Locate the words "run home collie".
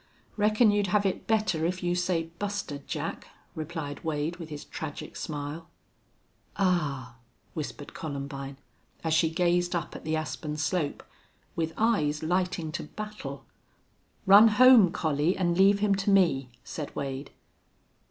14.25-15.37